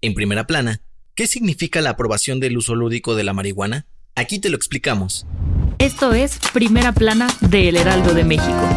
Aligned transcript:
en 0.00 0.14
primera 0.14 0.46
plana, 0.46 0.80
¿qué 1.14 1.26
significa 1.26 1.80
la 1.80 1.90
aprobación 1.90 2.40
del 2.40 2.56
uso 2.56 2.74
lúdico 2.74 3.14
de 3.14 3.24
la 3.24 3.32
marihuana? 3.32 3.86
Aquí 4.14 4.38
te 4.38 4.48
lo 4.48 4.56
explicamos. 4.56 5.26
Esto 5.78 6.14
es 6.14 6.38
Primera 6.52 6.92
Plana 6.92 7.28
de 7.40 7.68
El 7.68 7.76
Heraldo 7.76 8.14
de 8.14 8.24
México. 8.24 8.68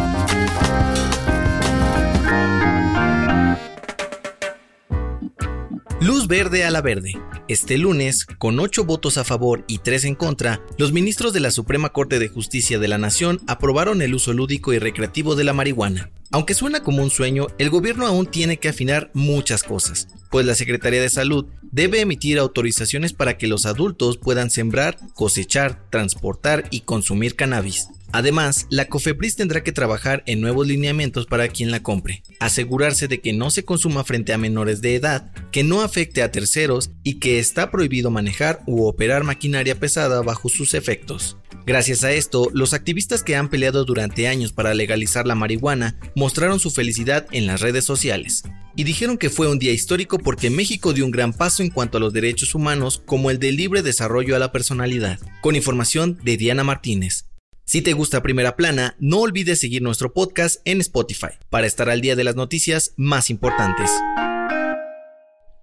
Luz 6.00 6.28
verde 6.28 6.64
a 6.64 6.70
la 6.70 6.80
verde. 6.80 7.14
Este 7.48 7.76
lunes, 7.76 8.24
con 8.24 8.58
ocho 8.60 8.84
votos 8.84 9.18
a 9.18 9.24
favor 9.24 9.64
y 9.66 9.78
tres 9.78 10.04
en 10.04 10.14
contra, 10.14 10.62
los 10.78 10.92
ministros 10.92 11.32
de 11.32 11.40
la 11.40 11.50
Suprema 11.50 11.90
Corte 11.90 12.18
de 12.18 12.28
Justicia 12.28 12.78
de 12.78 12.88
la 12.88 12.96
Nación 12.96 13.40
aprobaron 13.46 14.00
el 14.00 14.14
uso 14.14 14.32
lúdico 14.32 14.72
y 14.72 14.78
recreativo 14.78 15.34
de 15.36 15.44
la 15.44 15.52
marihuana. 15.52 16.10
Aunque 16.32 16.54
suena 16.54 16.84
como 16.84 17.02
un 17.02 17.10
sueño, 17.10 17.48
el 17.58 17.70
gobierno 17.70 18.06
aún 18.06 18.26
tiene 18.26 18.58
que 18.58 18.68
afinar 18.68 19.10
muchas 19.14 19.64
cosas, 19.64 20.06
pues 20.30 20.46
la 20.46 20.54
Secretaría 20.54 21.02
de 21.02 21.08
Salud 21.08 21.46
debe 21.72 22.00
emitir 22.00 22.38
autorizaciones 22.38 23.12
para 23.12 23.36
que 23.36 23.48
los 23.48 23.66
adultos 23.66 24.16
puedan 24.16 24.50
sembrar, 24.50 24.96
cosechar, 25.14 25.90
transportar 25.90 26.66
y 26.70 26.82
consumir 26.82 27.34
cannabis. 27.34 27.88
Además, 28.12 28.66
la 28.70 28.86
COFEPRIS 28.86 29.36
tendrá 29.36 29.62
que 29.62 29.72
trabajar 29.72 30.22
en 30.26 30.40
nuevos 30.40 30.66
lineamientos 30.66 31.26
para 31.26 31.48
quien 31.48 31.72
la 31.72 31.82
compre, 31.82 32.22
asegurarse 32.38 33.08
de 33.08 33.20
que 33.20 33.32
no 33.32 33.50
se 33.50 33.64
consuma 33.64 34.04
frente 34.04 34.32
a 34.32 34.38
menores 34.38 34.80
de 34.80 34.94
edad, 34.94 35.32
que 35.50 35.64
no 35.64 35.82
afecte 35.82 36.22
a 36.22 36.30
terceros 36.30 36.90
y 37.02 37.14
que 37.14 37.40
está 37.40 37.72
prohibido 37.72 38.10
manejar 38.10 38.62
u 38.66 38.84
operar 38.86 39.24
maquinaria 39.24 39.78
pesada 39.78 40.22
bajo 40.22 40.48
sus 40.48 40.74
efectos. 40.74 41.36
Gracias 41.66 42.04
a 42.04 42.12
esto, 42.12 42.48
los 42.52 42.74
activistas 42.74 43.22
que 43.22 43.36
han 43.36 43.48
peleado 43.48 43.84
durante 43.84 44.28
años 44.28 44.52
para 44.52 44.74
legalizar 44.74 45.26
la 45.26 45.34
marihuana 45.34 45.98
mostraron 46.16 46.58
su 46.58 46.70
felicidad 46.70 47.26
en 47.32 47.46
las 47.46 47.60
redes 47.60 47.84
sociales 47.84 48.42
y 48.76 48.84
dijeron 48.84 49.18
que 49.18 49.30
fue 49.30 49.48
un 49.48 49.58
día 49.58 49.72
histórico 49.72 50.18
porque 50.18 50.50
México 50.50 50.92
dio 50.92 51.04
un 51.04 51.10
gran 51.10 51.32
paso 51.32 51.62
en 51.62 51.70
cuanto 51.70 51.98
a 51.98 52.00
los 52.00 52.12
derechos 52.12 52.54
humanos 52.54 53.02
como 53.04 53.30
el 53.30 53.38
de 53.38 53.52
libre 53.52 53.82
desarrollo 53.82 54.36
a 54.36 54.38
la 54.38 54.52
personalidad. 54.52 55.18
Con 55.42 55.56
información 55.56 56.18
de 56.22 56.36
Diana 56.36 56.64
Martínez. 56.64 57.26
Si 57.64 57.82
te 57.82 57.92
gusta 57.92 58.22
Primera 58.22 58.56
Plana, 58.56 58.96
no 58.98 59.20
olvides 59.20 59.60
seguir 59.60 59.82
nuestro 59.82 60.12
podcast 60.12 60.60
en 60.64 60.80
Spotify 60.80 61.34
para 61.50 61.66
estar 61.66 61.88
al 61.88 62.00
día 62.00 62.16
de 62.16 62.24
las 62.24 62.36
noticias 62.36 62.94
más 62.96 63.30
importantes. 63.30 63.90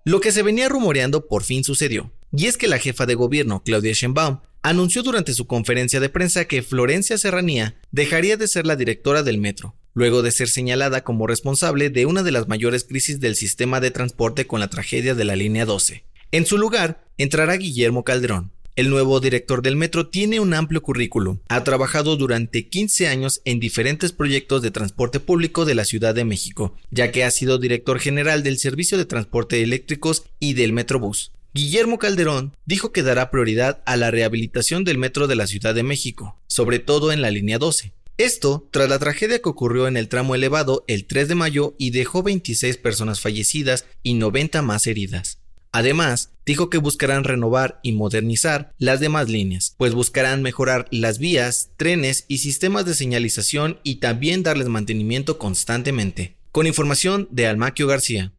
Lo 0.05 0.21
que 0.21 0.31
se 0.31 0.41
venía 0.41 0.69
rumoreando 0.69 1.27
por 1.27 1.43
fin 1.43 1.65
sucedió, 1.65 2.13
y 2.31 2.45
es 2.45 2.55
que 2.55 2.69
la 2.69 2.77
jefa 2.77 3.05
de 3.05 3.15
gobierno, 3.15 3.61
Claudia 3.65 3.91
Sheinbaum, 3.91 4.39
anunció 4.69 5.01
durante 5.01 5.33
su 5.33 5.47
conferencia 5.47 6.01
de 6.01 6.09
prensa 6.09 6.45
que 6.45 6.61
Florencia 6.61 7.17
Serranía 7.17 7.75
dejaría 7.91 8.35
de 8.35 8.49
ser 8.49 8.65
la 8.65 8.75
directora 8.75 9.23
del 9.23 9.37
metro, 9.37 9.75
luego 9.93 10.21
de 10.21 10.31
ser 10.31 10.49
señalada 10.49 11.05
como 11.05 11.25
responsable 11.25 11.89
de 11.89 12.05
una 12.05 12.21
de 12.21 12.31
las 12.31 12.49
mayores 12.49 12.83
crisis 12.83 13.21
del 13.21 13.35
sistema 13.35 13.79
de 13.79 13.91
transporte 13.91 14.45
con 14.45 14.59
la 14.59 14.69
tragedia 14.69 15.15
de 15.15 15.23
la 15.23 15.37
línea 15.37 15.65
12. 15.65 16.03
En 16.31 16.45
su 16.45 16.57
lugar, 16.57 17.05
entrará 17.17 17.55
Guillermo 17.55 18.03
Calderón, 18.03 18.51
el 18.77 18.91
nuevo 18.91 19.19
director 19.19 19.63
del 19.63 19.75
metro 19.75 20.07
tiene 20.07 20.39
un 20.39 20.53
amplio 20.53 20.83
currículum. 20.83 21.39
Ha 21.47 21.63
trabajado 21.63 22.15
durante 22.15 22.67
15 22.67 23.07
años 23.07 23.41
en 23.43 23.59
diferentes 23.59 24.11
proyectos 24.11 24.61
de 24.61 24.69
transporte 24.69 25.19
público 25.19 25.65
de 25.65 25.73
la 25.73 25.83
Ciudad 25.83 26.13
de 26.13 26.25
México, 26.25 26.75
ya 26.91 27.11
que 27.11 27.23
ha 27.23 27.31
sido 27.31 27.57
director 27.57 27.97
general 27.97 28.43
del 28.43 28.59
Servicio 28.59 28.99
de 28.99 29.05
Transporte 29.05 29.63
Eléctricos 29.63 30.25
y 30.39 30.53
del 30.53 30.73
Metrobús. 30.73 31.31
Guillermo 31.57 31.97
Calderón 31.97 32.55
dijo 32.67 32.91
que 32.91 33.01
dará 33.01 33.31
prioridad 33.31 33.81
a 33.87 33.97
la 33.97 34.11
rehabilitación 34.11 34.83
del 34.83 34.99
metro 34.99 35.25
de 35.25 35.35
la 35.35 35.47
Ciudad 35.47 35.73
de 35.73 35.81
México, 35.81 36.39
sobre 36.45 36.77
todo 36.77 37.11
en 37.11 37.23
la 37.23 37.31
línea 37.31 37.57
12. 37.57 37.93
Esto 38.19 38.67
tras 38.69 38.87
la 38.87 38.99
tragedia 38.99 39.41
que 39.41 39.49
ocurrió 39.49 39.87
en 39.87 39.97
el 39.97 40.07
tramo 40.07 40.35
elevado 40.35 40.85
el 40.87 41.05
3 41.05 41.29
de 41.29 41.33
mayo 41.33 41.73
y 41.79 41.89
dejó 41.89 42.21
26 42.21 42.77
personas 42.77 43.21
fallecidas 43.21 43.85
y 44.03 44.13
90 44.13 44.61
más 44.61 44.85
heridas. 44.85 45.39
Además, 45.71 46.29
dijo 46.45 46.69
que 46.69 46.77
buscarán 46.77 47.23
renovar 47.23 47.79
y 47.81 47.91
modernizar 47.93 48.75
las 48.77 48.99
demás 48.99 49.27
líneas, 49.27 49.73
pues 49.79 49.95
buscarán 49.95 50.43
mejorar 50.43 50.87
las 50.91 51.17
vías, 51.17 51.71
trenes 51.75 52.25
y 52.27 52.37
sistemas 52.37 52.85
de 52.85 52.93
señalización 52.93 53.79
y 53.81 53.95
también 53.95 54.43
darles 54.43 54.67
mantenimiento 54.67 55.39
constantemente. 55.39 56.35
Con 56.51 56.67
información 56.67 57.27
de 57.31 57.47
Almaquio 57.47 57.87
García. 57.87 58.31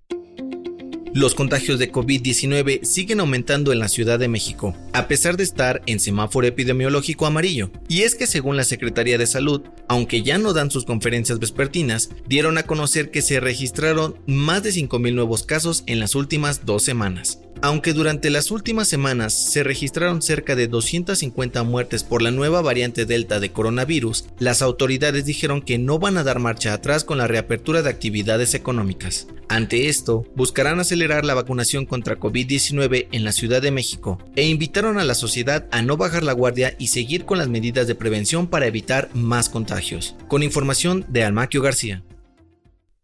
Los 1.15 1.35
contagios 1.35 1.79
de 1.79 1.91
COVID-19 1.91 2.85
siguen 2.85 3.21
aumentando 3.21 3.73
en 3.73 3.79
la 3.79 3.89
Ciudad 3.89 4.19
de 4.19 4.29
México, 4.29 4.77
a 4.93 5.09
pesar 5.09 5.37
de 5.39 5.43
estar 5.43 5.81
en 5.87 6.01
semáforo 6.01 6.47
epidemiológico 6.47 7.25
amarillo. 7.27 7.71
Y 7.89 8.03
es 8.03 8.15
que 8.15 8.27
según 8.27 8.57
la 8.57 8.65
Secretaría 8.65 9.17
de 9.17 9.27
Salud, 9.27 9.63
aunque 9.89 10.23
ya 10.23 10.37
no 10.37 10.53
dan 10.53 10.71
sus 10.71 10.85
conferencias 10.85 11.39
vespertinas, 11.39 12.11
dieron 12.27 12.59
a 12.59 12.65
conocer 12.65 13.11
que 13.11 13.23
se 13.23 13.41
registraron 13.41 14.17
más 14.27 14.63
de 14.63 14.71
5.000 14.71 15.15
nuevos 15.15 15.45
casos 15.45 15.83
en 15.87 15.99
las 15.99 16.15
últimas 16.15 16.67
dos 16.67 16.83
semanas. 16.83 17.41
Aunque 17.63 17.95
durante 17.95 18.31
las 18.31 18.51
últimas 18.51 18.87
semanas 18.87 19.33
se 19.33 19.65
registraron 19.65 20.23
cerca 20.23 20.55
de 20.55 20.69
250 20.69 21.63
muertes 21.65 22.05
por 22.05 22.23
la 22.23 22.31
nueva 22.31 22.61
variante 22.61 23.07
Delta 23.07 23.41
de 23.41 23.51
coronavirus, 23.51 24.27
las 24.39 24.63
autoridades 24.63 25.25
dijeron 25.25 25.63
que 25.63 25.79
no 25.79 25.99
van 25.99 26.19
a 26.19 26.23
dar 26.23 26.39
marcha 26.39 26.75
atrás 26.75 27.03
con 27.03 27.19
la 27.19 27.27
reapertura 27.27 27.83
de 27.83 27.91
actividades 27.91 28.55
económicas. 28.55 29.27
Ante 29.49 29.89
esto, 29.89 30.27
buscarán 30.37 30.79
acelerar 30.79 31.25
la 31.25 31.35
vacunación 31.35 31.87
contra 31.87 32.19
COVID-19 32.19 33.09
en 33.13 33.25
la 33.25 33.33
Ciudad 33.33 33.63
de 33.63 33.71
México 33.71 34.19
e 34.37 34.47
invitaron 34.47 34.99
a 34.99 35.05
la 35.05 35.15
sociedad 35.15 35.67
a 35.71 35.81
no 35.81 35.97
bajar 35.97 36.23
la 36.23 36.33
guardia 36.33 36.75
y 36.79 36.89
seguir 36.89 37.25
con 37.25 37.39
las 37.39 37.49
medidas 37.49 37.87
de 37.87 37.95
prevención 37.95 38.47
para 38.47 38.67
evitar 38.67 39.09
más 39.15 39.49
contagios. 39.49 40.17
Con 40.29 40.43
información 40.43 41.07
de 41.09 41.25
Almaquio 41.25 41.63
García. 41.63 42.03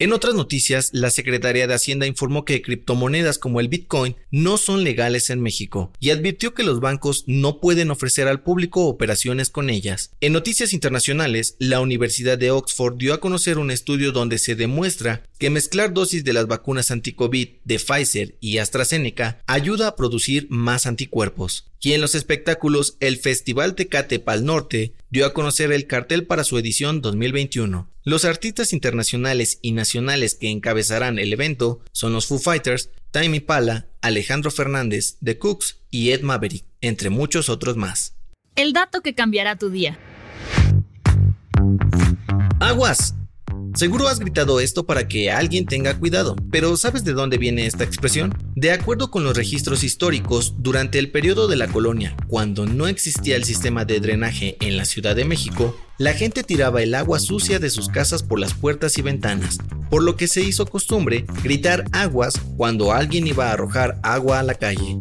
En 0.00 0.12
otras 0.12 0.34
noticias, 0.34 0.90
la 0.92 1.08
Secretaría 1.08 1.68
de 1.68 1.74
Hacienda 1.74 2.08
informó 2.08 2.44
que 2.44 2.62
criptomonedas 2.62 3.38
como 3.38 3.60
el 3.60 3.68
Bitcoin 3.68 4.16
no 4.32 4.58
son 4.58 4.82
legales 4.82 5.30
en 5.30 5.40
México 5.40 5.92
y 6.00 6.10
advirtió 6.10 6.52
que 6.52 6.64
los 6.64 6.80
bancos 6.80 7.22
no 7.28 7.60
pueden 7.60 7.92
ofrecer 7.92 8.26
al 8.26 8.42
público 8.42 8.88
operaciones 8.88 9.50
con 9.50 9.70
ellas. 9.70 10.10
En 10.20 10.32
noticias 10.32 10.72
internacionales, 10.72 11.54
la 11.60 11.78
Universidad 11.78 12.36
de 12.36 12.50
Oxford 12.50 12.96
dio 12.96 13.14
a 13.14 13.20
conocer 13.20 13.56
un 13.56 13.70
estudio 13.70 14.10
donde 14.10 14.38
se 14.38 14.56
demuestra 14.56 15.28
que 15.38 15.48
mezclar 15.48 15.94
dosis 15.94 16.24
de 16.24 16.32
las 16.32 16.48
vacunas 16.48 16.90
anti-COVID 16.90 17.48
de 17.62 17.78
Pfizer 17.78 18.34
y 18.40 18.58
AstraZeneca 18.58 19.42
ayuda 19.46 19.86
a 19.86 19.94
producir 19.94 20.48
más 20.50 20.86
anticuerpos. 20.86 21.70
Y 21.80 21.92
en 21.92 22.00
los 22.00 22.16
espectáculos, 22.16 22.96
el 22.98 23.16
Festival 23.18 23.76
Tecate 23.76 24.18
Pal 24.18 24.44
Norte 24.44 24.94
dio 25.10 25.24
a 25.24 25.32
conocer 25.32 25.70
el 25.70 25.86
cartel 25.86 26.26
para 26.26 26.42
su 26.42 26.58
edición 26.58 27.00
2021. 27.00 27.93
Los 28.06 28.26
artistas 28.26 28.74
internacionales 28.74 29.58
y 29.62 29.72
nacionales 29.72 30.34
que 30.34 30.50
encabezarán 30.50 31.18
el 31.18 31.32
evento 31.32 31.80
son 31.92 32.12
los 32.12 32.26
Foo 32.26 32.38
Fighters, 32.38 32.90
Time 33.12 33.40
Pala, 33.40 33.86
Alejandro 34.02 34.50
Fernández, 34.50 35.16
The 35.24 35.38
Cooks 35.38 35.80
y 35.90 36.10
Ed 36.10 36.20
Maverick, 36.20 36.66
entre 36.82 37.08
muchos 37.08 37.48
otros 37.48 37.78
más. 37.78 38.14
El 38.56 38.74
dato 38.74 39.00
que 39.00 39.14
cambiará 39.14 39.56
tu 39.56 39.70
día. 39.70 39.98
Aguas, 42.60 43.14
Seguro 43.74 44.06
has 44.06 44.20
gritado 44.20 44.60
esto 44.60 44.86
para 44.86 45.08
que 45.08 45.32
alguien 45.32 45.66
tenga 45.66 45.98
cuidado, 45.98 46.36
pero 46.52 46.76
¿sabes 46.76 47.02
de 47.02 47.12
dónde 47.12 47.38
viene 47.38 47.66
esta 47.66 47.82
expresión? 47.82 48.32
De 48.54 48.70
acuerdo 48.70 49.10
con 49.10 49.24
los 49.24 49.36
registros 49.36 49.82
históricos, 49.82 50.54
durante 50.58 51.00
el 51.00 51.10
periodo 51.10 51.48
de 51.48 51.56
la 51.56 51.66
colonia, 51.66 52.16
cuando 52.28 52.66
no 52.66 52.86
existía 52.86 53.34
el 53.34 53.42
sistema 53.42 53.84
de 53.84 53.98
drenaje 53.98 54.56
en 54.60 54.76
la 54.76 54.84
Ciudad 54.84 55.16
de 55.16 55.24
México, 55.24 55.76
la 55.98 56.12
gente 56.12 56.44
tiraba 56.44 56.84
el 56.84 56.94
agua 56.94 57.18
sucia 57.18 57.58
de 57.58 57.68
sus 57.68 57.88
casas 57.88 58.22
por 58.22 58.38
las 58.38 58.54
puertas 58.54 58.96
y 58.96 59.02
ventanas, 59.02 59.58
por 59.90 60.04
lo 60.04 60.16
que 60.16 60.28
se 60.28 60.42
hizo 60.42 60.66
costumbre 60.66 61.24
gritar 61.42 61.84
aguas 61.90 62.40
cuando 62.56 62.92
alguien 62.92 63.26
iba 63.26 63.48
a 63.48 63.54
arrojar 63.54 63.98
agua 64.04 64.38
a 64.38 64.44
la 64.44 64.54
calle. 64.54 65.00